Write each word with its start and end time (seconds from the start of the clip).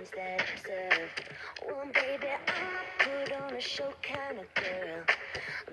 things 0.00 0.10
that 0.16 0.40
you 0.40 0.62
serve. 0.66 1.10
Well, 1.66 1.86
baby, 1.92 2.26
I 2.26 2.98
put 2.98 3.32
on 3.42 3.54
a 3.54 3.60
show 3.60 3.92
kind 4.02 4.38
of 4.38 4.54
girl. 4.54 5.04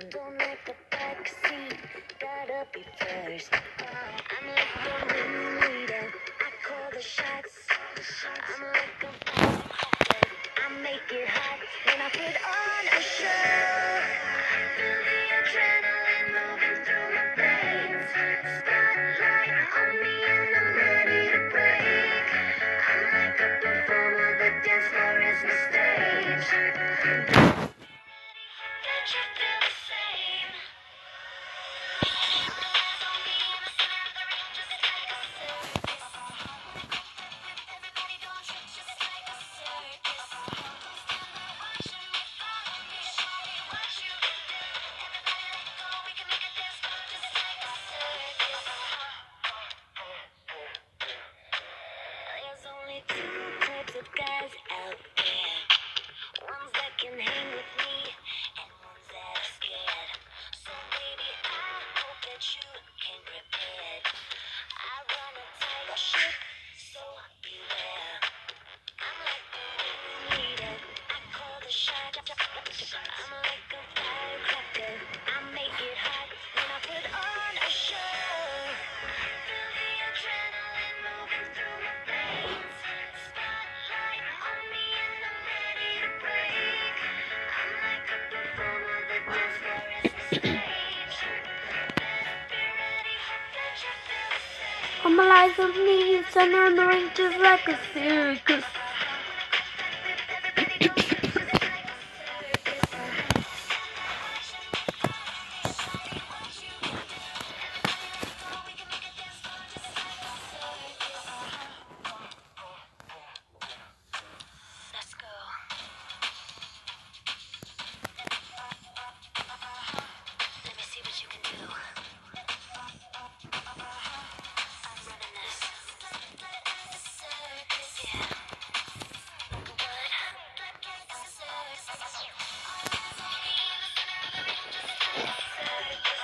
Don't 0.10 0.38
like 0.38 0.60
the 0.66 0.74
backseat, 0.92 1.78
gotta 2.20 2.66
be 2.74 2.84
first. 3.00 3.50
I'm 3.54 4.48
like 4.48 4.74
the 4.84 5.14
ringleader, 5.14 6.12
I 6.40 6.68
call 6.68 6.92
the 6.94 7.02
shots. 7.02 7.68
I'm 8.56 8.64
like 8.64 9.04
a 9.04 9.48
I 10.58 10.82
make 10.82 11.12
it 11.12 11.28
hot 11.28 11.60
when 11.86 12.02
I 12.02 12.10
put 12.10 12.36
on 12.44 12.98
a 12.98 13.02
show. 13.02 14.27
Two 53.08 53.16
types 53.62 53.96
of 53.96 54.06
guys 54.16 54.52
out 54.72 55.17
that 62.38 62.46
you 62.54 62.70
came 63.02 63.24
prepared. 63.26 64.06
I 64.78 65.02
run 65.10 65.34
a 65.42 65.46
tight 65.58 65.98
ship, 65.98 66.38
so 66.78 67.02
beware. 67.42 68.22
I'm 69.02 69.18
like 69.26 69.48
the 69.58 69.66
ringleader, 69.82 70.78
I 71.10 71.18
call 71.34 71.58
the 71.66 71.74
shot. 71.74 72.14
I'm 72.14 72.62
like 73.42 73.74
a 73.74 73.82
firecracker, 73.98 74.94
I 75.26 75.50
make 75.50 75.82
it 75.82 75.98
hot 75.98 76.30
when 76.54 76.70
I 76.70 76.80
put 76.86 77.10
on 77.10 77.58
a 77.58 77.70
show. 77.74 78.06
Feel 79.50 79.74
the 90.38 90.58
I'm 95.08 95.20
alive 95.20 95.58
on 95.60 95.86
me, 95.86 96.18
and 96.18 96.28
I'm 96.82 97.12
just 97.14 97.38
like 97.40 97.70
a 97.70 97.78
circus. 97.94 98.66